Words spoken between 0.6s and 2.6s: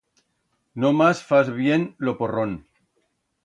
Nomás fas bien lo porrón.